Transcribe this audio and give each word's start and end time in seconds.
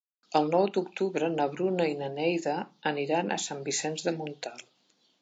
El 0.37 0.47
nou 0.53 0.63
d'octubre 0.77 1.29
na 1.33 1.45
Bruna 1.51 1.87
i 1.93 1.99
na 2.01 2.09
Neida 2.17 2.57
aniran 2.95 3.33
a 3.37 3.41
Sant 3.49 3.65
Vicenç 3.71 4.09
de 4.09 4.19
Montalt. 4.21 4.71